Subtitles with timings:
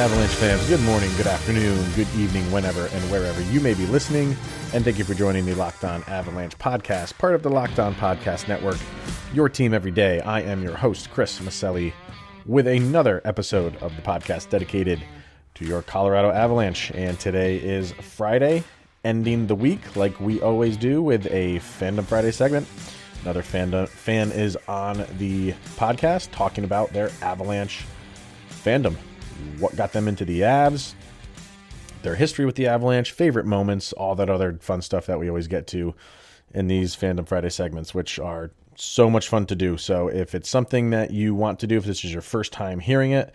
[0.00, 4.34] Avalanche fans, good morning, good afternoon, good evening, whenever and wherever you may be listening.
[4.72, 7.94] And thank you for joining the Locked On Avalanche podcast, part of the Locked On
[7.94, 8.78] Podcast Network,
[9.34, 10.20] your team every day.
[10.20, 11.92] I am your host, Chris Maselli,
[12.46, 15.04] with another episode of the podcast dedicated
[15.56, 16.90] to your Colorado Avalanche.
[16.92, 18.64] And today is Friday,
[19.04, 22.66] ending the week like we always do with a Fandom Friday segment.
[23.20, 27.84] Another fan, fan is on the podcast talking about their Avalanche
[28.48, 28.96] fandom
[29.58, 30.94] what got them into the Avs,
[32.02, 35.48] their history with the Avalanche, favorite moments, all that other fun stuff that we always
[35.48, 35.94] get to
[36.52, 39.76] in these Fandom Friday segments, which are so much fun to do.
[39.76, 42.80] So if it's something that you want to do, if this is your first time
[42.80, 43.34] hearing it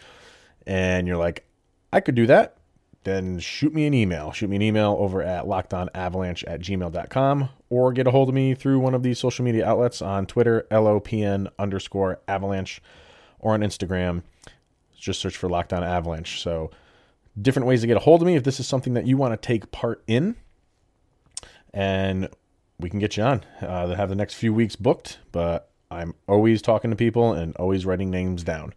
[0.66, 1.46] and you're like,
[1.94, 2.58] I could do that,
[3.04, 4.32] then shoot me an email.
[4.32, 8.56] Shoot me an email over at lockedonavalanche at gmail.com or get a hold of me
[8.56, 12.82] through one of these social media outlets on Twitter, LOPN underscore avalanche,
[13.40, 14.24] or on Instagram
[15.06, 16.42] just search for Locked On Avalanche.
[16.42, 16.72] So,
[17.40, 19.40] different ways to get a hold of me if this is something that you want
[19.40, 20.36] to take part in.
[21.74, 22.30] And
[22.80, 23.44] we can get you on.
[23.62, 27.56] Uh, they have the next few weeks booked, but I'm always talking to people and
[27.58, 28.74] always writing names down.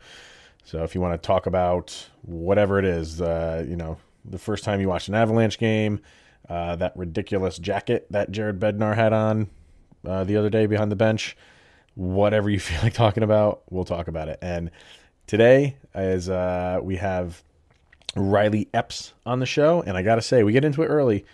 [0.65, 4.65] So if you want to talk about whatever it is, uh, you know, the first
[4.65, 6.01] time you watched an Avalanche game,
[6.49, 9.49] uh, that ridiculous jacket that Jared Bednar had on
[10.07, 11.37] uh, the other day behind the bench,
[11.95, 14.39] whatever you feel like talking about, we'll talk about it.
[14.43, 14.71] And
[15.29, 17.45] today is uh, we have
[18.17, 21.25] Riley Epps on the show, and I got to say, we get into it early,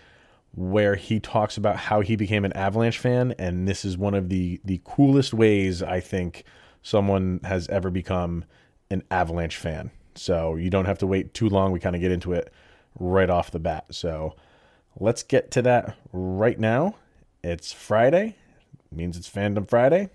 [0.54, 4.28] where he talks about how he became an Avalanche fan, and this is one of
[4.28, 6.44] the the coolest ways I think
[6.82, 8.44] someone has ever become
[8.90, 9.90] an Avalanche fan.
[10.14, 11.72] So you don't have to wait too long.
[11.72, 12.52] We kind of get into it
[13.00, 13.86] right off the bat.
[13.90, 14.36] So
[15.00, 16.96] let's get to that right now.
[17.42, 18.36] It's Friday,
[18.92, 20.10] means it's Fandom Friday,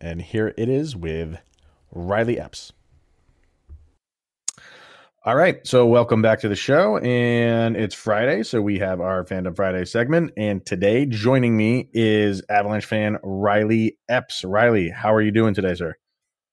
[0.00, 1.38] and here it is with
[1.92, 2.72] Riley Epps.
[5.28, 9.26] All right, so welcome back to the show, and it's Friday, so we have our
[9.26, 14.42] Fandom Friday segment, and today joining me is Avalanche fan Riley Epps.
[14.42, 15.94] Riley, how are you doing today, sir?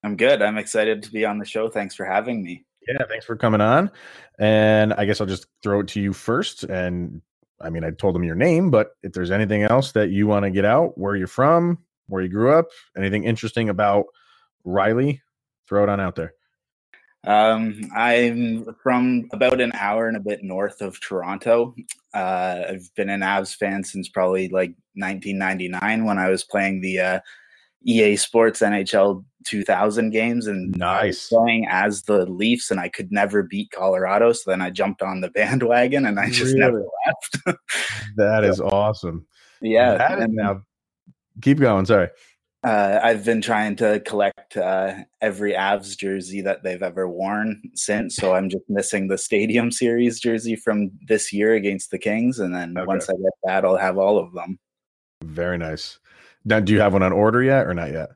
[0.04, 0.42] I'm good.
[0.42, 1.70] I'm excited to be on the show.
[1.70, 2.66] Thanks for having me.
[2.86, 3.90] Yeah, thanks for coming on.
[4.38, 6.64] And I guess I'll just throw it to you first.
[6.64, 7.22] And
[7.62, 10.44] I mean, I told them your name, but if there's anything else that you want
[10.44, 14.04] to get out, where you're from, where you grew up, anything interesting about
[14.64, 15.22] Riley,
[15.66, 16.34] throw it on out there.
[17.26, 21.74] Um, I'm from about an hour and a bit north of Toronto.
[22.14, 27.00] Uh, I've been an Avs fan since probably like 1999 when I was playing the
[27.00, 27.20] uh,
[27.84, 33.42] EA Sports NHL 2000 games and nice playing as the Leafs, and I could never
[33.42, 34.32] beat Colorado.
[34.32, 36.60] So then I jumped on the bandwagon, and I just really?
[36.60, 37.58] never left.
[38.16, 39.26] that is awesome.
[39.60, 39.96] Yeah.
[39.96, 40.62] That now,
[41.42, 41.86] keep going.
[41.86, 42.08] Sorry
[42.64, 48.16] uh, I've been trying to collect uh, every Avs jersey that they've ever worn since.
[48.16, 52.54] So I'm just missing the Stadium Series jersey from this year against the Kings, and
[52.54, 52.86] then okay.
[52.86, 54.58] once I get that, I'll have all of them.
[55.22, 55.98] Very nice.
[56.44, 58.10] Now, do you have one on order yet, or not yet?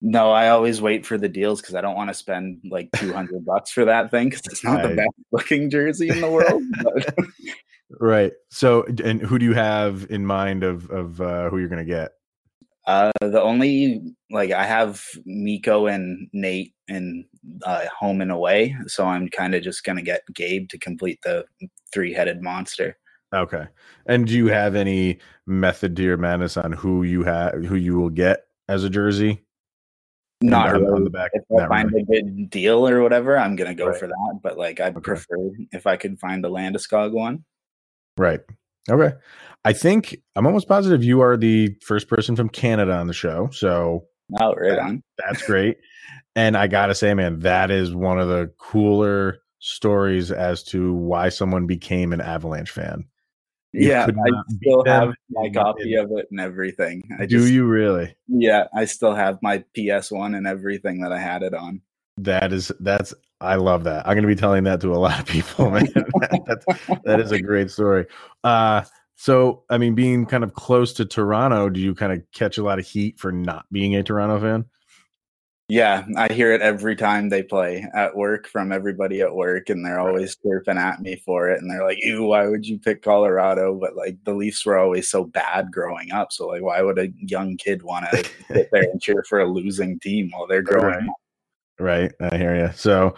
[0.00, 3.44] No, I always wait for the deals because I don't want to spend like 200
[3.44, 6.62] bucks for that thing because it's not the best looking jersey in the world.
[8.00, 8.32] right.
[8.50, 11.90] So, and who do you have in mind of of uh, who you're going to
[11.90, 12.12] get?
[12.88, 14.00] Uh, the only
[14.30, 17.26] like I have Mikko and Nate in
[17.64, 21.44] uh, home and away, so I'm kind of just gonna get Gabe to complete the
[21.92, 22.96] three-headed monster.
[23.34, 23.66] Okay.
[24.06, 27.98] And do you have any method to your madness on who you have, who you
[27.98, 29.44] will get as a jersey?
[30.40, 30.86] Not really.
[30.86, 31.32] on the back.
[31.34, 32.04] If I find really.
[32.04, 33.98] a good deal or whatever, I'm gonna go right.
[33.98, 34.40] for that.
[34.42, 35.02] But like, I'd okay.
[35.02, 37.44] prefer if I could find a Landeskog one.
[38.16, 38.40] Right.
[38.90, 39.14] Okay.
[39.64, 43.50] I think I'm almost positive you are the first person from Canada on the show.
[43.52, 44.06] So
[44.40, 45.02] oh, right on.
[45.18, 45.78] That's great.
[46.36, 51.28] and I gotta say, man, that is one of the cooler stories as to why
[51.28, 53.04] someone became an Avalanche fan.
[53.72, 54.30] You yeah, I
[54.62, 57.02] still have my copy of it and everything.
[57.20, 58.16] I do just, you really?
[58.26, 61.82] Yeah, I still have my PS1 and everything that I had it on.
[62.18, 64.06] That is that's I love that.
[64.06, 65.86] I'm going to be telling that to a lot of people, man.
[66.46, 66.66] that's,
[67.04, 68.06] that is a great story.
[68.42, 68.82] Uh,
[69.14, 72.62] so, I mean, being kind of close to Toronto, do you kind of catch a
[72.62, 74.64] lot of heat for not being a Toronto fan?
[75.70, 79.84] Yeah, I hear it every time they play at work from everybody at work, and
[79.84, 81.60] they're always chirping at me for it.
[81.60, 85.10] And they're like, "Ew, why would you pick Colorado?" But like the Leafs were always
[85.10, 88.84] so bad growing up, so like, why would a young kid want to sit there
[88.84, 91.02] and cheer for a losing team while they're growing right.
[91.02, 91.16] up?
[91.78, 92.12] Right.
[92.20, 92.70] I hear you.
[92.74, 93.14] So,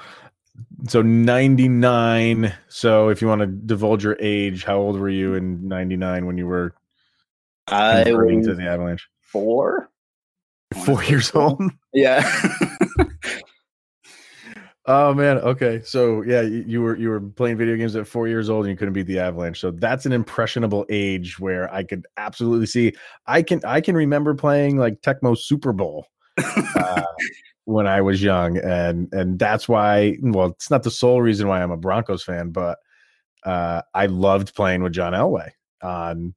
[0.89, 2.55] so 99.
[2.69, 6.39] So if you want to divulge your age, how old were you in 99 when
[6.39, 6.75] you were
[7.69, 9.09] I was to the Avalanche?
[9.21, 9.91] Four.
[10.85, 11.63] Four years old?
[11.93, 12.23] Yeah.
[14.87, 15.83] Oh man, okay.
[15.85, 18.73] So yeah, you, you, were you were playing video games at four years old and
[18.73, 19.61] you couldn't beat the Avalanche.
[19.61, 22.95] So that's an impressionable age where I could absolutely see.
[23.25, 26.07] I can I can remember playing like Tecmo Super Bowl
[26.75, 27.03] uh,
[27.65, 30.17] when I was young, and and that's why.
[30.23, 32.79] Well, it's not the sole reason why I'm a Broncos fan, but
[33.45, 35.51] uh, I loved playing with John Elway
[35.83, 36.35] on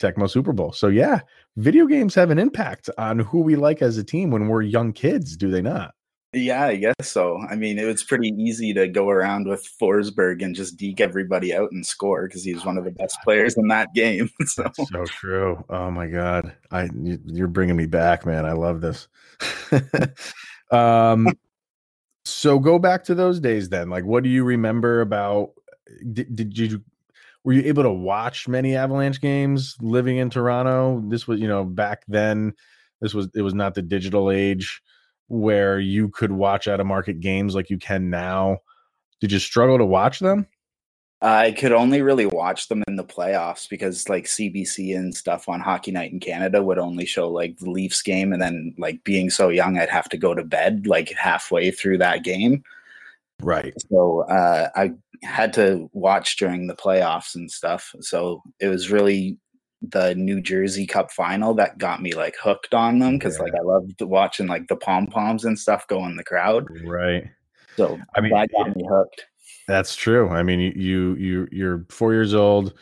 [0.00, 0.72] Tecmo Super Bowl.
[0.72, 1.20] So yeah,
[1.56, 4.92] video games have an impact on who we like as a team when we're young
[4.92, 5.94] kids, do they not?
[6.34, 7.38] Yeah, I guess so.
[7.48, 11.54] I mean, it was pretty easy to go around with Forsberg and just deke everybody
[11.54, 14.30] out and score because he was one of the best players in that game.
[14.46, 14.64] so.
[14.90, 15.64] So true.
[15.68, 18.46] Oh my god, I you're bringing me back, man.
[18.46, 19.08] I love this.
[20.70, 21.28] um,
[22.24, 23.90] so go back to those days then.
[23.90, 25.52] Like, what do you remember about?
[26.12, 26.82] Did, did you
[27.44, 31.02] were you able to watch many Avalanche games living in Toronto?
[31.06, 32.54] This was, you know, back then.
[33.00, 34.82] This was it was not the digital age
[35.28, 38.58] where you could watch out of market games like you can now.
[39.20, 40.46] Did you struggle to watch them?
[41.24, 45.60] I could only really watch them in the playoffs because like CBC and stuff on
[45.60, 49.30] Hockey Night in Canada would only show like the Leafs game and then like being
[49.30, 52.62] so young I'd have to go to bed like halfway through that game.
[53.40, 53.72] Right.
[53.90, 54.92] So uh, I
[55.22, 57.94] had to watch during the playoffs and stuff.
[58.00, 59.38] So it was really
[59.90, 63.44] the New Jersey Cup final that got me like hooked on them because yeah.
[63.44, 66.66] like I loved watching like the pom poms and stuff go in the crowd.
[66.84, 67.24] Right.
[67.76, 69.26] So I mean, that got me hooked.
[69.66, 70.28] That's true.
[70.28, 72.74] I mean, you you you're four years old.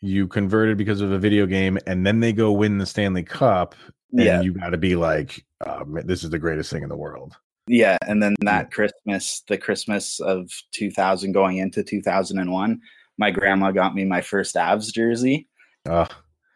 [0.00, 3.74] You converted because of a video game, and then they go win the Stanley Cup,
[4.12, 4.40] and yeah.
[4.42, 7.36] you got to be like, oh, "This is the greatest thing in the world."
[7.66, 8.70] Yeah, and then that.
[8.70, 12.80] Christmas, the Christmas of 2000 going into 2001,
[13.16, 15.48] my grandma got me my first Avs jersey.
[15.88, 16.06] Uh,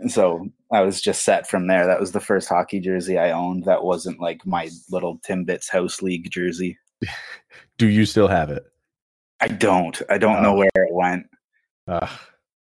[0.06, 1.86] so I was just set from there.
[1.86, 6.02] That was the first hockey jersey I owned that wasn't like my little Timbits House
[6.02, 6.78] League jersey.
[7.78, 8.64] Do you still have it?
[9.40, 10.00] I don't.
[10.08, 11.26] I don't uh, know where it went.
[11.86, 12.08] Uh,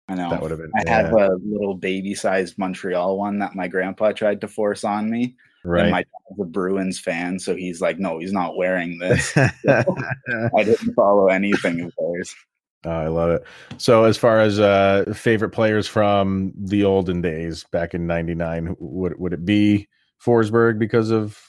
[0.08, 0.30] I know.
[0.30, 0.72] That would have been.
[0.76, 1.02] I yeah.
[1.04, 5.36] have a little baby sized Montreal one that my grandpa tried to force on me.
[5.64, 5.84] Right.
[5.84, 9.36] And my dad's a Bruins fan, so he's like, no, he's not wearing this.
[9.68, 12.36] I didn't follow anything of theirs.
[12.86, 13.44] Oh, I love it.
[13.78, 19.20] So, as far as uh, favorite players from the olden days back in '99, would
[19.20, 19.88] would it be
[20.24, 21.40] Forsberg because of?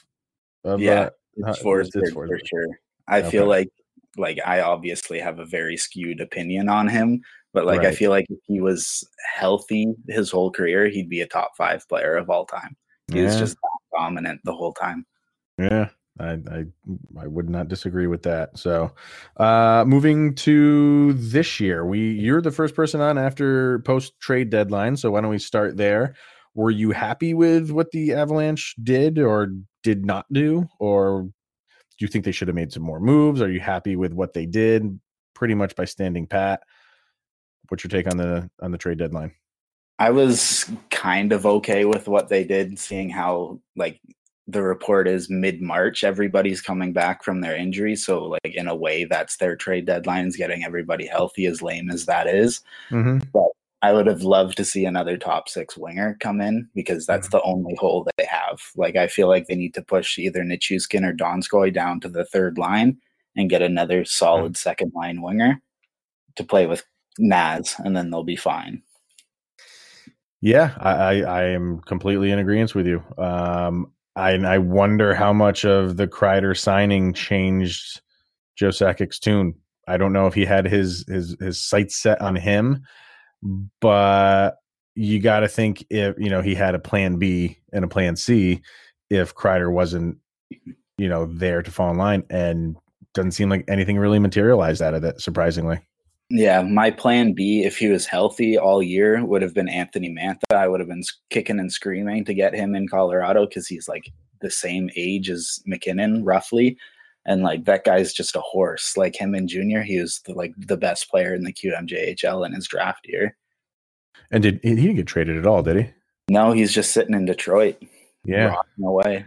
[0.63, 1.09] of yeah,
[1.45, 2.67] uh, it's, Forsberg, it's Forsberg for sure.
[3.07, 3.29] I okay.
[3.29, 3.69] feel like
[4.17, 7.21] like I obviously have a very skewed opinion on him,
[7.53, 7.89] but like right.
[7.89, 11.87] I feel like if he was healthy his whole career, he'd be a top five
[11.87, 12.75] player of all time.
[13.11, 13.25] He yeah.
[13.25, 13.57] was just
[13.95, 15.05] dominant the whole time.
[15.57, 15.89] Yeah,
[16.19, 16.65] I, I
[17.19, 18.57] I would not disagree with that.
[18.57, 18.93] So,
[19.37, 24.97] uh, moving to this year, we you're the first person on after post trade deadline.
[24.97, 26.15] So why don't we start there?
[26.55, 29.53] Were you happy with what the Avalanche did or
[29.83, 33.41] did not do, or do you think they should have made some more moves?
[33.41, 34.99] Are you happy with what they did,
[35.33, 36.61] pretty much by standing pat?
[37.69, 39.33] What's your take on the on the trade deadline?
[39.99, 43.99] I was kind of okay with what they did, seeing how like
[44.47, 46.03] the report is mid March.
[46.03, 48.05] Everybody's coming back from their injuries.
[48.05, 52.05] So, like, in a way, that's their trade deadlines, getting everybody healthy, as lame as
[52.05, 52.61] that is.
[52.89, 53.29] Mm-hmm.
[53.33, 53.49] But
[53.81, 57.37] I would have loved to see another top six winger come in because that's mm-hmm.
[57.37, 58.61] the only hole they have.
[58.75, 62.25] Like, I feel like they need to push either Nichushkin or Donskoy down to the
[62.25, 62.97] third line
[63.35, 64.69] and get another solid mm-hmm.
[64.69, 65.61] second line winger
[66.37, 66.83] to play with
[67.19, 68.81] Naz, and then they'll be fine.
[70.39, 73.03] Yeah, I, I, I am completely in agreement with you.
[73.17, 78.01] Um, I, I wonder how much of the Kreider signing changed
[78.57, 79.53] Joe Sakic's tune.
[79.87, 82.83] I don't know if he had his his his sights set on him,
[83.79, 84.57] but
[84.95, 88.15] you got to think if you know he had a plan B and a plan
[88.15, 88.61] C
[89.09, 90.17] if Kreider wasn't
[90.49, 92.75] you know there to fall in line, and
[93.13, 95.21] doesn't seem like anything really materialized out of it.
[95.21, 95.79] Surprisingly.
[96.29, 100.55] Yeah, my plan B, if he was healthy all year, would have been Anthony Mantha.
[100.55, 104.11] I would have been kicking and screaming to get him in Colorado because he's like
[104.41, 106.77] the same age as MacKinnon, roughly.
[107.25, 108.97] And like that guy's just a horse.
[108.97, 112.53] Like him in junior, he was the, like the best player in the QMJHL in
[112.53, 113.37] his draft year.
[114.29, 115.63] And did he didn't get traded at all?
[115.63, 115.89] Did he?
[116.29, 117.81] No, he's just sitting in Detroit.
[118.25, 119.25] Yeah, no way.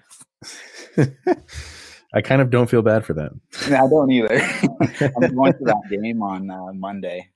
[2.12, 3.40] I kind of don't feel bad for them.
[3.66, 4.34] I don't either.
[5.00, 7.28] I'm going to that game on uh, Monday.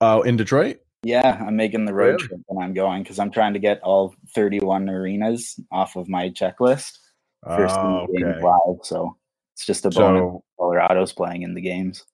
[0.00, 0.80] Oh, in Detroit?
[1.02, 2.28] Yeah, I'm making the road really?
[2.28, 6.30] trip and I'm going because I'm trying to get all 31 arenas off of my
[6.30, 6.98] checklist.
[7.44, 8.42] First oh, okay.
[8.42, 9.16] live, so
[9.54, 10.20] it's just a bonus.
[10.20, 12.04] So, Colorado's playing in the games.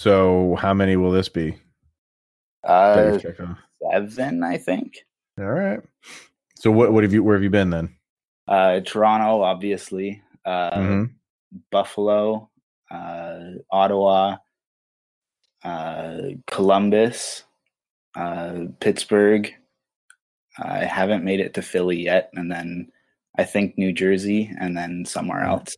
[0.00, 1.56] So, how many will this be?
[2.64, 3.18] Uh,
[3.80, 5.04] seven, I think.
[5.38, 5.80] All right.
[6.56, 7.22] So, what what have you?
[7.22, 7.94] Where have you been then?
[8.48, 11.04] Uh, Toronto, obviously uh, mm-hmm.
[11.70, 12.48] Buffalo,
[12.90, 14.36] uh, Ottawa,
[15.64, 17.42] uh, Columbus,
[18.14, 19.52] uh, Pittsburgh.
[20.58, 22.90] I haven't made it to Philly yet, and then
[23.36, 25.76] I think New Jersey, and then somewhere else.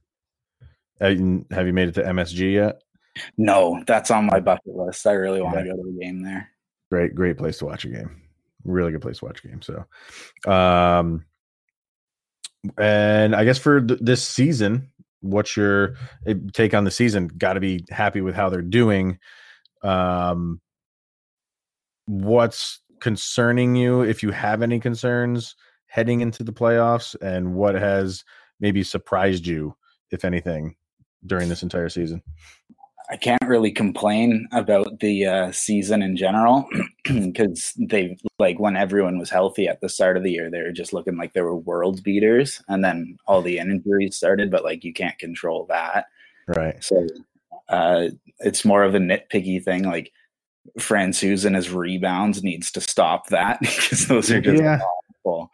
[1.00, 2.82] have you made it to MSG yet?
[3.36, 5.06] No, that's on my bucket list.
[5.06, 6.50] I really want to go to the game there.
[6.90, 8.22] Great, great place to watch a game.
[8.64, 9.62] Really good place to watch a game.
[9.62, 9.84] So,
[10.50, 11.24] um,
[12.78, 15.94] and I guess for th- this season, what's your
[16.26, 17.28] eh, take on the season?
[17.28, 19.18] Got to be happy with how they're doing.
[19.82, 20.60] Um,
[22.06, 25.54] what's concerning you, if you have any concerns
[25.86, 28.24] heading into the playoffs, and what has
[28.60, 29.76] maybe surprised you,
[30.10, 30.76] if anything,
[31.26, 32.22] during this entire season?
[33.10, 36.68] I can't really complain about the uh, season in general
[37.04, 40.72] because they like when everyone was healthy at the start of the year, they were
[40.72, 44.50] just looking like they were world beaters, and then all the injuries started.
[44.50, 46.06] But like you can't control that,
[46.46, 46.82] right?
[46.84, 47.06] So
[47.70, 48.08] uh,
[48.40, 49.84] it's more of a nitpicky thing.
[49.84, 50.12] Like
[50.78, 54.80] Francouz and his rebounds needs to stop that because those are just yeah.
[55.24, 55.50] awful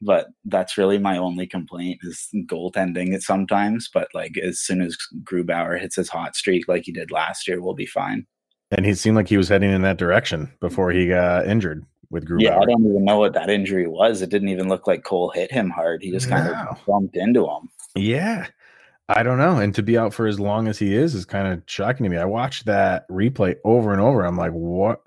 [0.00, 3.88] but that's really my only complaint is goaltending it sometimes.
[3.92, 7.60] But like as soon as Grubauer hits his hot streak like he did last year,
[7.60, 8.26] we'll be fine.
[8.70, 12.28] And he seemed like he was heading in that direction before he got injured with
[12.28, 12.42] Grubauer.
[12.42, 14.22] Yeah, I don't even know what that injury was.
[14.22, 16.02] It didn't even look like Cole hit him hard.
[16.02, 17.68] He just kind of bumped into him.
[17.94, 18.46] Yeah.
[19.10, 19.56] I don't know.
[19.56, 22.10] And to be out for as long as he is is kind of shocking to
[22.10, 22.18] me.
[22.18, 24.22] I watched that replay over and over.
[24.22, 25.00] I'm like, what?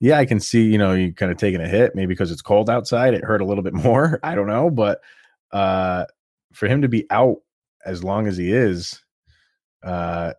[0.00, 2.42] Yeah, I can see, you know, you kind of taking a hit, maybe because it's
[2.42, 4.20] cold outside, it hurt a little bit more.
[4.22, 5.00] I don't know, but
[5.52, 6.06] uh
[6.52, 7.36] for him to be out
[7.84, 9.02] as long as he is
[9.82, 10.32] uh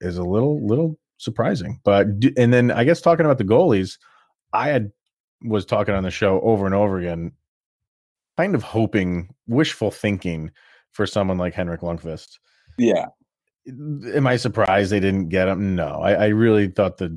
[0.00, 1.80] is a little little surprising.
[1.84, 3.98] But and then I guess talking about the goalies,
[4.52, 4.92] I had
[5.42, 7.32] was talking on the show over and over again,
[8.36, 10.50] kind of hoping, wishful thinking
[10.92, 12.38] for someone like Henrik Lundqvist.
[12.78, 13.06] Yeah.
[13.68, 15.76] Am I surprised they didn't get him?
[15.76, 17.16] No, I, I really thought the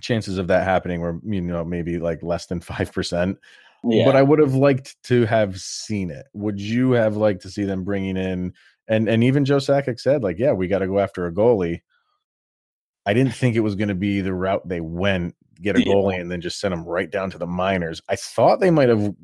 [0.00, 3.36] chances of that happening were you know maybe like less than 5%
[3.84, 4.04] yeah.
[4.04, 7.64] but i would have liked to have seen it would you have liked to see
[7.64, 8.52] them bringing in
[8.88, 11.80] and and even joe sakic said like yeah we got to go after a goalie
[13.06, 16.14] i didn't think it was going to be the route they went get a goalie
[16.14, 16.20] yeah.
[16.20, 19.14] and then just send them right down to the minors i thought they might have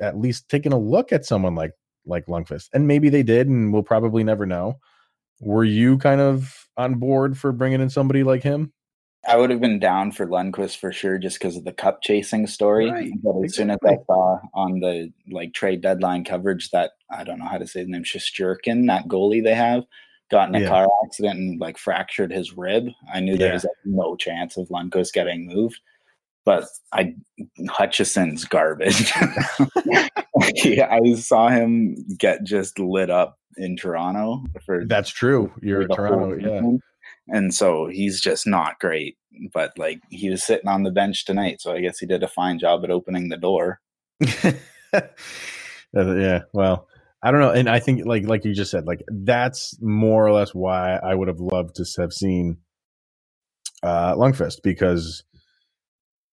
[0.00, 1.72] at least taken a look at someone like
[2.06, 2.68] like Lundqvist.
[2.72, 4.78] and maybe they did and we'll probably never know
[5.40, 8.72] were you kind of on board for bringing in somebody like him
[9.28, 12.46] I would have been down for Lundqvist for sure, just because of the cup chasing
[12.46, 12.90] story.
[12.90, 13.12] Right.
[13.22, 17.38] But as soon as I saw on the like trade deadline coverage that I don't
[17.38, 19.84] know how to say the name, Shesterkin, that goalie they have,
[20.30, 20.68] got in a yeah.
[20.68, 23.38] car accident and like fractured his rib, I knew yeah.
[23.38, 25.78] there was like, no chance of Lundqvist getting moved.
[26.46, 27.14] But I
[27.68, 29.12] Hutchinson's garbage.
[30.54, 35.52] yeah, I saw him get just lit up in Toronto for that's true.
[35.60, 36.78] You're in Toronto, yeah
[37.28, 39.16] and so he's just not great.
[39.52, 42.28] But like he was sitting on the bench tonight, so I guess he did a
[42.28, 43.80] fine job at opening the door.
[45.92, 46.88] yeah, well,
[47.22, 50.32] I don't know, and I think like like you just said, like that's more or
[50.32, 52.58] less why I would have loved to have seen
[53.84, 55.22] uh Lundqvist because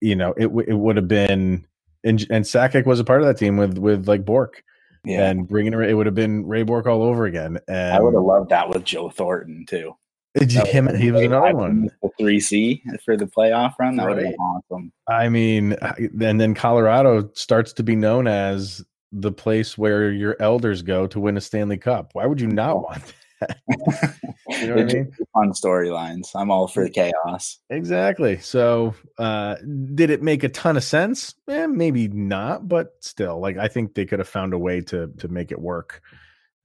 [0.01, 1.67] you know it it would have been
[2.05, 4.63] and and Sakic was a part of that team with with like Bourque.
[5.03, 5.27] Yeah.
[5.29, 7.59] And bringing it, it would have been Ray Bourque all over again.
[7.67, 9.95] And I would have loved that with Joe Thornton too.
[10.35, 11.89] Him, he was another one.
[12.19, 13.95] Three C for the playoff run.
[13.95, 14.15] That right.
[14.17, 14.91] would be awesome.
[15.07, 20.81] I mean, and then Colorado starts to be known as the place where your elders
[20.81, 22.09] go to win a Stanley Cup.
[22.13, 23.57] Why would you not want that?
[24.49, 25.11] you know what I mean?
[25.33, 26.29] Fun storylines.
[26.35, 27.59] I'm all for the chaos.
[27.69, 28.39] Exactly.
[28.39, 29.55] So, uh,
[29.93, 31.35] did it make a ton of sense?
[31.49, 35.07] Eh, maybe not, but still, like I think they could have found a way to
[35.19, 36.01] to make it work.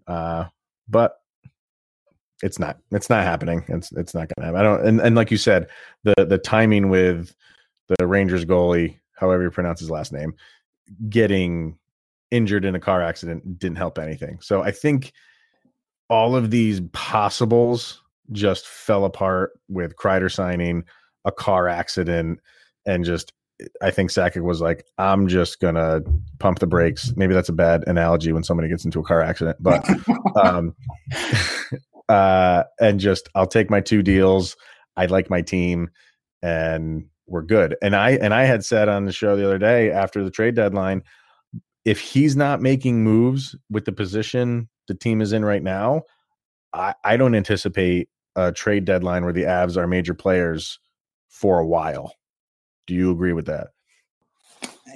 [0.06, 0.46] Uh,
[0.88, 1.20] but
[2.42, 3.64] it's not it's not happening.
[3.68, 4.60] It's it's not gonna happen.
[4.60, 5.66] I don't and, and like you said
[6.04, 7.34] the the timing with
[7.98, 10.34] the rangers goalie however you pronounce his last name
[11.08, 11.78] getting
[12.30, 14.38] injured in a car accident didn't help anything.
[14.40, 15.12] So i think
[16.08, 20.84] all of these possibles just fell apart with Kreider signing
[21.24, 22.40] a car accident
[22.86, 23.32] and just
[23.82, 26.00] I think Sakic was like, I'm just gonna
[26.38, 27.12] pump the brakes.
[27.16, 29.86] Maybe that's a bad analogy when somebody gets into a car accident, but
[30.36, 30.74] um,
[32.10, 34.56] uh, and just I'll take my two deals.
[34.96, 35.88] I like my team,
[36.42, 37.76] and we're good.
[37.80, 40.56] And I and I had said on the show the other day after the trade
[40.56, 41.04] deadline,
[41.84, 46.02] if he's not making moves with the position the team is in right now,
[46.72, 50.80] I, I don't anticipate a trade deadline where the Avs are major players
[51.28, 52.14] for a while.
[52.88, 53.68] Do you agree with that?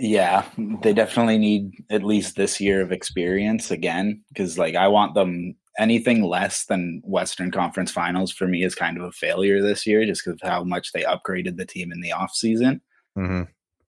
[0.00, 0.44] Yeah,
[0.82, 5.54] they definitely need at least this year of experience again because, like, I want them
[5.78, 10.04] anything less than Western Conference Finals for me is kind of a failure this year,
[10.04, 12.80] just because of how much they upgraded the team in the off season.
[13.16, 13.42] Mm-hmm.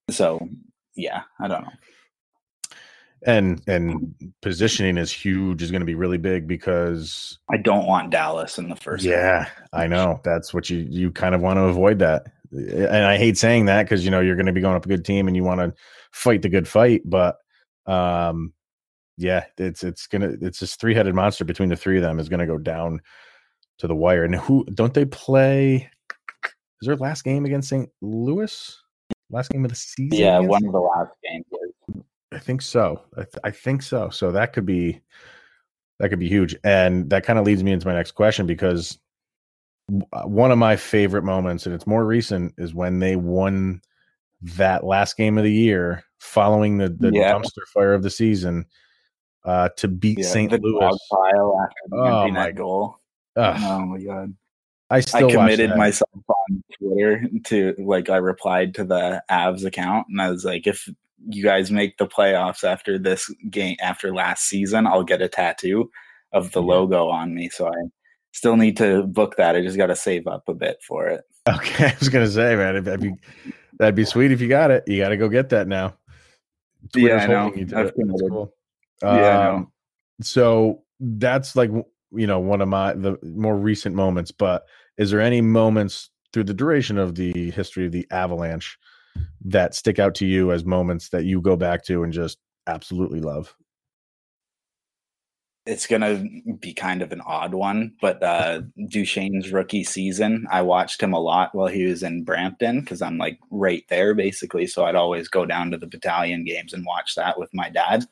[0.09, 0.47] So
[0.95, 1.71] yeah, I don't know.
[3.25, 8.11] And and positioning is huge is going to be really big because I don't want
[8.11, 9.03] Dallas in the first.
[9.03, 9.49] Yeah, round.
[9.73, 13.37] I know that's what you you kind of want to avoid that, and I hate
[13.37, 15.35] saying that because you know you're going to be going up a good team and
[15.35, 15.73] you want to
[16.11, 17.37] fight the good fight, but
[17.87, 18.53] um,
[19.17, 22.29] yeah, it's it's gonna it's this three headed monster between the three of them is
[22.29, 23.01] going to go down
[23.79, 24.23] to the wire.
[24.23, 25.89] And who don't they play?
[26.81, 27.89] Is their last game against St.
[28.01, 28.79] Louis?
[29.31, 30.19] Last game of the season?
[30.19, 31.45] Yeah, one of the last games.
[32.31, 33.01] I think so.
[33.13, 34.09] I, th- I think so.
[34.09, 35.01] So that could be
[35.99, 38.99] that could be huge, and that kind of leads me into my next question because
[40.13, 43.81] uh, one of my favorite moments, and it's more recent, is when they won
[44.41, 47.33] that last game of the year following the, the yeah.
[47.33, 48.65] dumpster fire of the season
[49.43, 50.51] uh, to beat yeah, St.
[50.61, 50.97] Louis.
[51.11, 52.99] Pile after oh my goal.
[53.35, 53.57] Ugh.
[53.59, 54.35] Oh my god.
[54.89, 60.07] I still I committed myself on Twitter to like I replied to the Avs account
[60.09, 60.89] and I was like, if
[61.27, 65.89] you guys make the playoffs after this game after last season, I'll get a tattoo
[66.31, 66.67] of the yeah.
[66.67, 67.49] logo on me.
[67.49, 67.89] So I
[68.31, 69.55] still need to book that.
[69.55, 71.23] I just got to save up a bit for it.
[71.49, 73.13] Okay, I was gonna say, man, that'd be
[73.79, 74.83] that'd be sweet if you got it.
[74.87, 75.95] You got to go get that now.
[76.93, 77.53] Twitter's yeah, I know.
[77.75, 77.93] I've
[78.29, 78.53] cool.
[79.01, 79.71] Yeah, um,
[80.21, 81.71] so that's like
[82.11, 84.31] you know one of my the more recent moments.
[84.31, 84.63] But
[84.97, 88.77] is there any moments through the duration of the history of the Avalanche
[89.45, 92.37] that stick out to you as moments that you go back to and just
[92.67, 93.55] absolutely love?
[95.65, 96.23] It's gonna
[96.61, 101.19] be kind of an odd one, but uh Duchene's rookie season, I watched him a
[101.19, 104.65] lot while he was in Brampton because I'm like right there basically.
[104.67, 108.05] So I'd always go down to the battalion games and watch that with my dad.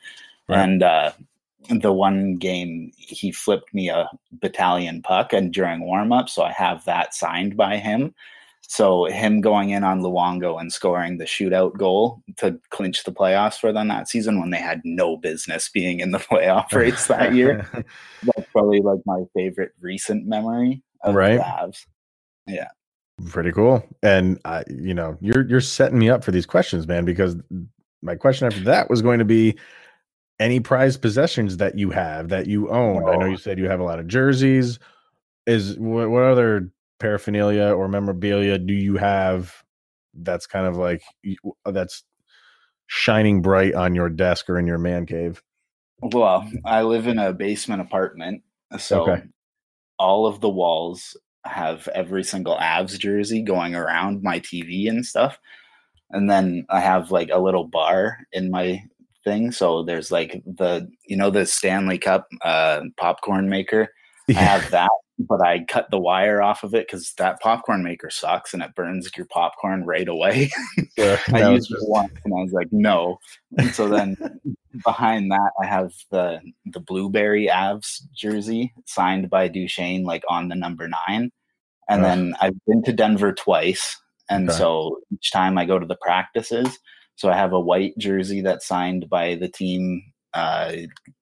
[0.47, 0.59] Right.
[0.59, 1.11] And uh
[1.69, 6.51] the one game he flipped me a battalion puck and during warm up, so I
[6.51, 8.13] have that signed by him.
[8.67, 13.59] So him going in on Luongo and scoring the shootout goal to clinch the playoffs
[13.59, 17.33] for them that season when they had no business being in the playoff race that
[17.33, 17.69] year.
[18.23, 21.37] That's probably like my favorite recent memory of right.
[21.37, 21.85] the Avs.
[22.47, 22.69] Yeah.
[23.27, 23.87] Pretty cool.
[24.03, 27.37] And uh, you know, you're you're setting me up for these questions, man, because
[28.01, 29.57] my question after that was going to be
[30.39, 33.03] any prized possessions that you have that you own.
[33.03, 33.07] Oh.
[33.07, 33.29] I know oh.
[33.29, 34.79] you said you have a lot of jerseys.
[35.45, 39.63] Is what, what other paraphernalia or memorabilia do you have
[40.13, 41.03] that's kind of like
[41.65, 42.03] that's
[42.87, 45.41] shining bright on your desk or in your man cave?
[46.01, 48.43] Well, I live in a basement apartment,
[48.77, 49.23] so okay.
[49.97, 55.39] all of the walls have every single Avs jersey going around my TV and stuff.
[56.09, 58.83] And then I have like a little bar in my
[59.25, 59.51] thing.
[59.51, 63.89] So there's like the you know the Stanley Cup uh, popcorn maker.
[64.27, 64.39] Yeah.
[64.39, 68.09] I have that, but I cut the wire off of it because that popcorn maker
[68.09, 70.49] sucks and it burns your popcorn right away.
[70.99, 71.83] I used just...
[71.83, 73.19] it once and I was like, no.
[73.57, 74.15] And so then
[74.83, 80.55] behind that, I have the the blueberry Avs jersey signed by Duchene, like on the
[80.55, 81.31] number nine.
[81.87, 84.01] And then I've been to Denver twice.
[84.27, 84.57] And okay.
[84.57, 86.79] so each time I go to the practices,
[87.15, 90.73] so I have a white jersey that's signed by the team uh,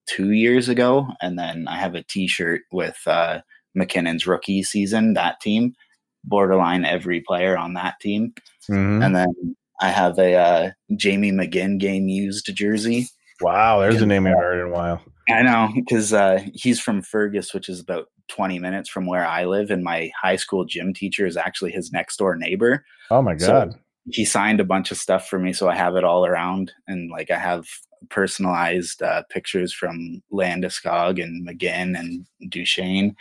[0.07, 3.41] two years ago, and then I have a T-shirt with uh,
[3.75, 5.13] MacKinnon's rookie season.
[5.13, 5.75] That team,
[6.23, 8.33] borderline every player on that team,
[8.69, 9.03] mm-hmm.
[9.03, 13.07] and then I have a uh, Jamie McGinn game used jersey.
[13.41, 15.01] Wow, there's a name I've heard in a while.
[15.29, 19.45] I know because uh, he's from Fergus, which is about 20 minutes from where I
[19.45, 22.83] live, and my high school gym teacher is actually his next door neighbor.
[23.11, 23.73] Oh my god!
[23.73, 23.79] So
[24.11, 27.09] he signed a bunch of stuff for me, so I have it all around, and
[27.09, 27.67] like I have
[28.09, 33.15] personalized uh, pictures from Landeskog and McGinn and Duchene,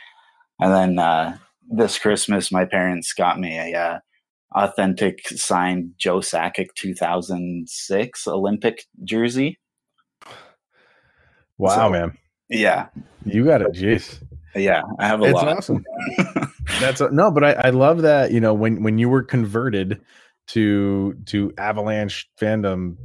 [0.61, 1.39] and then uh,
[1.71, 3.99] this Christmas my parents got me a uh,
[4.55, 9.59] authentic signed Joe Sakic 2006 Olympic jersey.
[11.59, 12.19] Wow, so, man!
[12.49, 12.89] Yeah,
[13.25, 13.73] you got it.
[13.73, 14.21] Jeez.
[14.55, 15.49] Yeah, I have a it's lot.
[15.49, 15.85] awesome.
[16.81, 20.01] That's a, no, but I, I love that you know when when you were converted
[20.49, 22.97] to to Avalanche fandom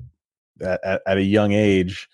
[0.61, 2.09] at, at, at, a young age,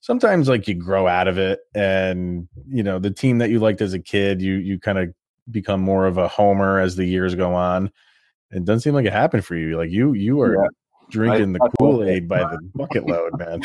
[0.00, 3.80] sometimes like you grow out of it, and you know the team that you liked
[3.80, 5.12] as a kid, you you kind of
[5.50, 7.90] become more of a homer as the years go on.
[8.50, 9.76] It doesn't seem like it happened for you.
[9.76, 10.68] Like you you are yeah.
[11.10, 13.62] drinking I, the Kool Aid by the bucket load, man.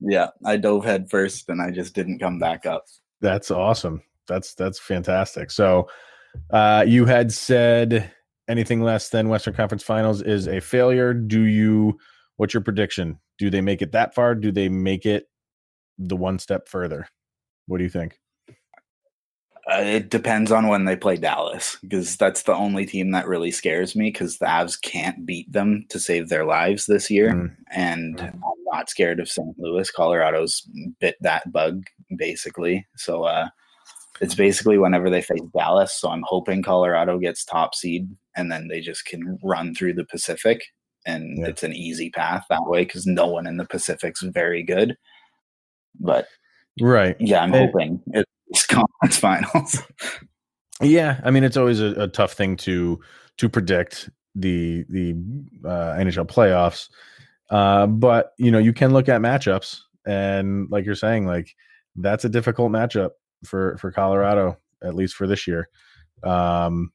[0.00, 2.84] Yeah, I dove head first, and I just didn't come back up.
[3.20, 4.02] That's awesome.
[4.26, 5.50] That's that's fantastic.
[5.50, 5.88] So,
[6.50, 8.12] uh, you had said
[8.48, 11.14] anything less than Western Conference Finals is a failure.
[11.14, 11.98] Do you?
[12.36, 13.18] What's your prediction?
[13.38, 14.34] Do they make it that far?
[14.34, 15.26] Do they make it
[15.98, 17.06] the one step further?
[17.66, 18.18] What do you think?
[19.70, 23.52] Uh, it depends on when they play Dallas because that's the only team that really
[23.52, 27.32] scares me because the Avs can't beat them to save their lives this year.
[27.32, 27.56] Mm.
[27.70, 28.34] And Mm.
[28.34, 29.56] I'm not scared of St.
[29.58, 29.88] Louis.
[29.90, 31.84] Colorado's bit that bug
[32.16, 32.84] basically.
[32.96, 33.48] So uh,
[34.20, 35.94] it's basically whenever they face Dallas.
[35.94, 40.04] So I'm hoping Colorado gets top seed and then they just can run through the
[40.04, 40.62] Pacific.
[41.04, 41.46] And Yeah.
[41.48, 44.96] it's an easy path that way because no one in the Pacific's very good.
[45.98, 46.26] But
[46.80, 47.16] Right.
[47.20, 48.00] yeah, I'm hoping
[48.46, 49.78] it's conference finals.
[50.80, 53.00] Yeah, I mean it's always a, a tough thing to
[53.38, 55.12] to predict the the
[55.64, 56.88] uh, NHL playoffs,
[57.50, 61.54] uh, but you know you can look at matchups and like you're saying, like
[61.96, 63.10] that's a difficult matchup
[63.44, 65.68] for for Colorado at least for this year.
[66.24, 66.90] Um,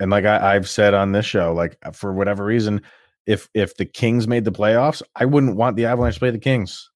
[0.00, 2.82] and like I, I've said on this show, like for whatever reason,
[3.26, 6.38] if if the Kings made the playoffs, I wouldn't want the Avalanche to play the
[6.38, 6.90] Kings.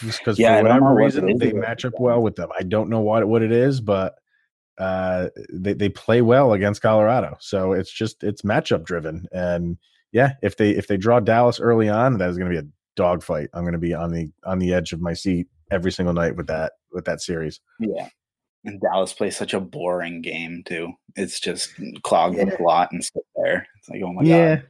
[0.00, 2.50] Just because Yeah, for whatever reason they match up well with them.
[2.58, 4.16] I don't know what what it is, but
[4.78, 7.36] uh they, they play well against Colorado.
[7.40, 9.26] So it's just it's matchup driven.
[9.32, 9.78] And
[10.12, 13.48] yeah, if they if they draw Dallas early on, that is gonna be a dogfight.
[13.54, 16.46] I'm gonna be on the on the edge of my seat every single night with
[16.46, 17.60] that with that series.
[17.80, 18.08] Yeah.
[18.64, 20.92] And Dallas plays such a boring game too.
[21.16, 21.70] It's just
[22.02, 23.66] clog the plot and sit there.
[23.78, 24.56] It's like, oh my yeah.
[24.56, 24.66] god.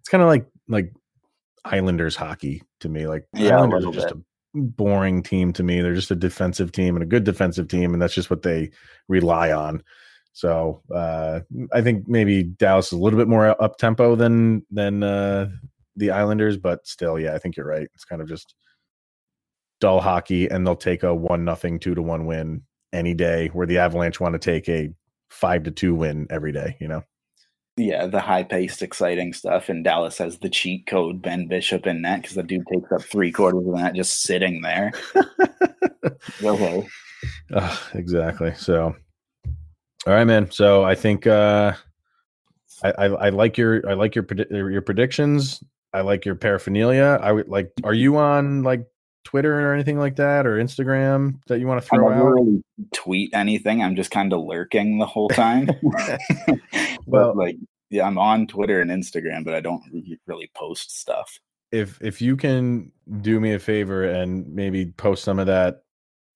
[0.00, 0.92] It's kind of like like
[1.64, 3.06] Islanders hockey to me.
[3.06, 4.16] Like Yeah, a Islanders are just bit.
[4.16, 5.80] a boring team to me.
[5.80, 8.70] They're just a defensive team and a good defensive team, and that's just what they
[9.08, 9.82] rely on.
[10.32, 11.40] So uh,
[11.72, 15.48] I think maybe Dallas is a little bit more up tempo than than uh,
[15.96, 17.88] the Islanders, but still, yeah, I think you're right.
[17.94, 18.54] It's kind of just
[19.80, 23.48] dull hockey, and they'll take a one nothing, two to one win any day.
[23.48, 24.90] Where the Avalanche want to take a
[25.28, 26.76] five to two win every day.
[26.80, 27.02] You know.
[27.78, 29.68] Yeah, the high paced, exciting stuff.
[29.68, 33.02] And Dallas has the cheat code Ben Bishop in net because the dude takes up
[33.02, 34.92] three quarters of that just sitting there.
[36.42, 36.88] okay.
[37.52, 38.54] Ugh, exactly.
[38.54, 38.96] So,
[40.06, 40.50] all right, man.
[40.50, 41.74] So I think uh,
[42.82, 45.62] I, I I like your I like your your predictions.
[45.92, 47.18] I like your paraphernalia.
[47.20, 47.72] I would like.
[47.84, 48.86] Are you on like
[49.26, 52.12] Twitter or anything like that, or Instagram that you want to throw out?
[52.12, 52.44] I never out?
[52.44, 52.62] really
[52.94, 53.82] tweet anything.
[53.82, 55.68] I'm just kind of lurking the whole time.
[57.06, 57.56] Well- but like,
[57.90, 59.82] yeah, I'm on Twitter and Instagram, but I don't
[60.26, 61.38] really post stuff.
[61.72, 65.82] If if you can do me a favor and maybe post some of that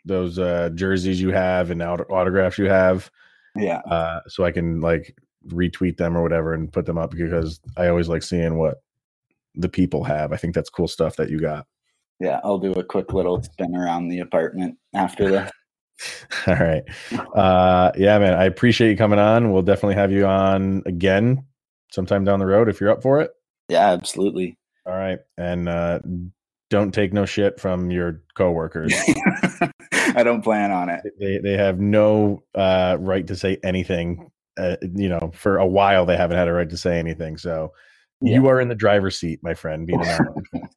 [0.04, 3.10] those uh jerseys you have and aut- autographs you have
[3.54, 3.78] Yeah.
[3.80, 5.14] uh so I can like
[5.48, 8.78] retweet them or whatever and put them up because I always like seeing what
[9.54, 10.32] the people have.
[10.32, 11.66] I think that's cool stuff that you got.
[12.20, 12.40] Yeah.
[12.44, 15.50] I'll do a quick little spin around the apartment after this.
[16.46, 16.82] All right.
[17.34, 18.34] Uh yeah, man.
[18.34, 19.52] I appreciate you coming on.
[19.52, 21.44] We'll definitely have you on again
[21.92, 23.30] sometime down the road if you're up for it.
[23.68, 24.56] Yeah, absolutely.
[24.86, 25.18] All right.
[25.36, 26.00] And uh
[26.70, 28.94] don't take no shit from your coworkers.
[29.92, 31.02] I don't plan on it.
[31.20, 34.30] they they have no uh right to say anything.
[34.58, 37.36] Uh, you know, for a while they haven't had a right to say anything.
[37.38, 37.72] So
[38.20, 40.68] you are in the driver's seat, my friend, being an.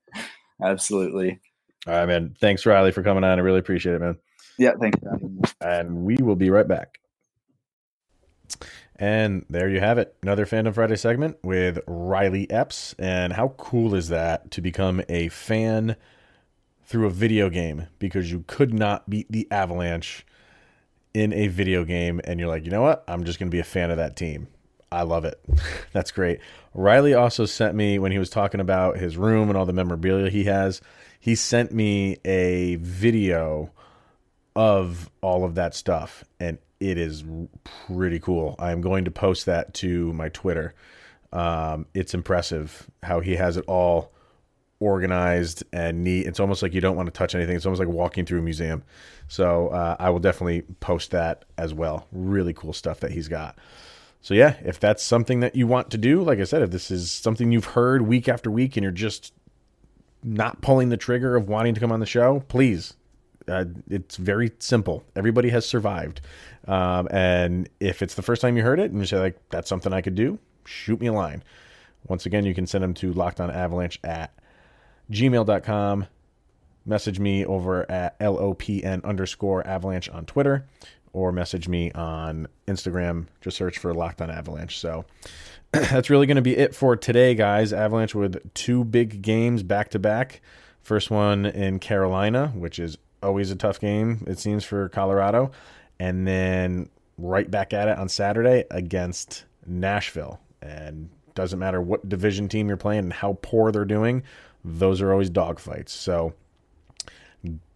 [0.61, 1.39] Absolutely.
[1.87, 2.35] All right, man.
[2.39, 3.39] Thanks, Riley, for coming on.
[3.39, 4.17] I really appreciate it, man.
[4.57, 4.99] Yeah, thanks
[5.61, 6.99] and we will be right back.
[8.95, 10.15] And there you have it.
[10.21, 12.93] Another Fandom Friday segment with Riley Epps.
[12.99, 15.95] And how cool is that to become a fan
[16.85, 20.25] through a video game because you could not beat the Avalanche
[21.13, 22.21] in a video game.
[22.23, 23.03] And you're like, you know what?
[23.07, 24.47] I'm just going to be a fan of that team.
[24.91, 25.43] I love it.
[25.91, 26.39] That's great.
[26.73, 30.29] Riley also sent me, when he was talking about his room and all the memorabilia
[30.29, 30.81] he has,
[31.19, 33.71] he sent me a video
[34.55, 37.23] of all of that stuff and it is
[37.63, 38.55] pretty cool.
[38.59, 40.73] I'm going to post that to my twitter.
[41.31, 44.11] Um, it's impressive how he has it all
[44.79, 46.27] organized and neat.
[46.27, 47.55] It's almost like you don't want to touch anything.
[47.55, 48.83] It's almost like walking through a museum.
[49.29, 52.05] So uh, i will definitely post that as well.
[52.11, 53.57] Really cool stuff that he's got
[54.23, 56.89] so yeah if that's something that you want to do like i said if this
[56.89, 59.31] is something you've heard week after week and you're just
[60.23, 62.95] not pulling the trigger of wanting to come on the show please
[63.47, 65.03] uh, it's very simple.
[65.15, 66.21] Everybody has survived.
[66.67, 69.69] Um, and if it's the first time you heard it and you say, like, that's
[69.69, 71.43] something I could do, shoot me a line.
[72.07, 74.33] Once again, you can send them to lockedonavalanche at
[75.11, 76.07] gmail.com.
[76.85, 80.65] Message me over at LOPN underscore avalanche on Twitter
[81.13, 83.27] or message me on Instagram.
[83.41, 84.79] Just search for Locked on Avalanche.
[84.79, 85.05] So
[85.71, 87.71] that's really going to be it for today, guys.
[87.71, 90.41] Avalanche with two big games back to back.
[90.81, 95.51] First one in Carolina, which is always a tough game, it seems, for Colorado.
[95.99, 100.41] And then right back at it on Saturday against Nashville.
[100.61, 104.23] And doesn't matter what division team you're playing and how poor they're doing,
[104.63, 105.89] those are always dogfights.
[105.89, 106.33] So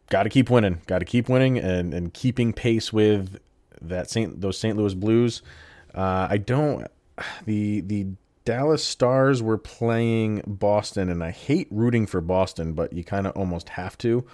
[0.09, 0.81] got to keep winning.
[0.87, 3.39] Got to keep winning and, and keeping pace with
[3.81, 4.77] that Saint those St.
[4.77, 5.41] Louis Blues.
[5.93, 6.87] Uh, I don't
[7.45, 8.07] the the
[8.45, 13.35] Dallas Stars were playing Boston, and I hate rooting for Boston, but you kind of
[13.35, 14.25] almost have to.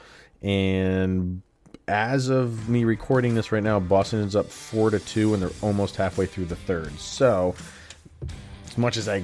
[0.43, 1.41] And
[1.87, 5.49] as of me recording this right now, Boston is up four to two, and they're
[5.61, 6.91] almost halfway through the third.
[6.99, 7.55] So,
[8.67, 9.23] as much as I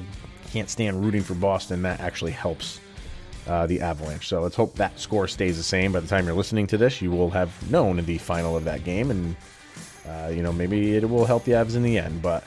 [0.52, 2.80] can't stand rooting for Boston, that actually helps
[3.50, 4.28] uh, the Avalanche.
[4.28, 5.92] So let's hope that score stays the same.
[5.92, 8.84] By the time you're listening to this, you will have known the final of that
[8.84, 9.36] game, and
[10.08, 12.22] uh, you know maybe it will help the Avs in the end.
[12.22, 12.44] But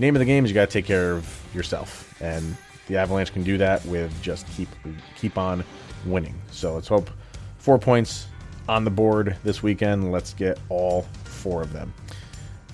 [0.00, 2.56] name of the game is you got to take care of yourself, and
[2.88, 4.68] the Avalanche can do that with just keep
[5.16, 5.64] keep on
[6.04, 6.34] winning.
[6.50, 7.10] So let's hope
[7.58, 8.26] four points
[8.68, 10.10] on the board this weekend.
[10.10, 11.94] Let's get all four of them.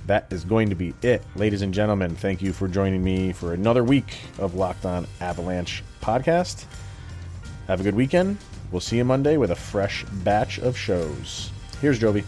[0.07, 2.17] That is going to be it, ladies and gentlemen.
[2.17, 6.65] Thank you for joining me for another week of Locked On Avalanche podcast.
[7.71, 8.39] Have a good weekend.
[8.73, 11.53] We'll see you Monday with a fresh batch of shows.
[11.81, 12.25] Here's Joby.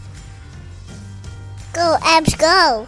[1.73, 2.87] Go, Avs, go!